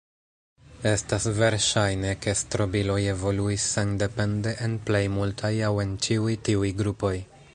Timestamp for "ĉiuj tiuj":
6.07-6.75